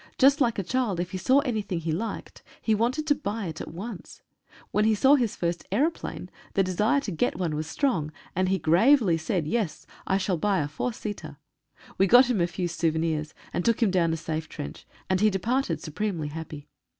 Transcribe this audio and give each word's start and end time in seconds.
Just 0.17 0.41
like 0.41 0.57
a 0.57 0.63
child, 0.63 0.99
if 0.99 1.11
he 1.11 1.19
saw 1.19 1.41
anything 1.41 1.79
he 1.79 1.91
liked 1.91 2.41
he 2.59 2.73
wanted 2.73 3.05
to 3.05 3.13
buy 3.13 3.45
it 3.45 3.61
at 3.61 3.67
once. 3.67 4.23
When 4.71 4.83
he 4.83 4.95
saw 4.95 5.13
his 5.13 5.35
first 5.35 5.63
aeroplane 5.71 6.31
the 6.55 6.63
desire 6.63 6.99
to 7.01 7.11
get 7.11 7.35
one 7.37 7.55
was 7.55 7.67
strong, 7.67 8.11
and 8.35 8.49
he 8.49 8.57
gravely 8.57 9.15
said, 9.19 9.45
"Yes 9.45 9.85
I 10.07 10.17
shall 10.17 10.37
buy 10.37 10.61
a 10.61 10.67
four 10.67 10.91
seater!" 10.91 11.37
We 11.99 12.07
got 12.07 12.31
him 12.31 12.41
a 12.41 12.47
few 12.47 12.67
souvenirs, 12.67 13.35
and 13.53 13.63
took 13.63 13.83
him 13.83 13.91
down 13.91 14.11
a 14.11 14.17
safe 14.17 14.49
trench, 14.49 14.87
and 15.07 15.19
he 15.21 15.29
departed 15.29 15.83
supremely 15.83 16.29
happy. 16.29 16.67